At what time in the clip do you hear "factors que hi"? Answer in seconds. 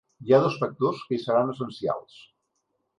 0.61-1.21